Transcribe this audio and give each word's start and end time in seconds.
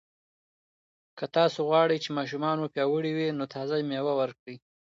که 1.17 1.25
تاسو 1.35 1.59
غواړئ 1.69 1.97
چې 2.03 2.09
ماشومان 2.17 2.55
مو 2.61 2.67
پیاوړي 2.75 3.11
وي، 3.17 3.27
نو 3.37 3.45
تازه 3.55 3.75
مېوه 3.89 4.13
ورکړئ. 4.17 4.55